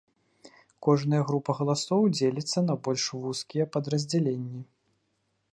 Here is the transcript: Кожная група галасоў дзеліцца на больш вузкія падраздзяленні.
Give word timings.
Кожная 0.87 1.19
група 1.27 1.51
галасоў 1.59 2.01
дзеліцца 2.17 2.57
на 2.71 2.79
больш 2.89 3.03
вузкія 3.27 3.65
падраздзяленні. 3.75 4.61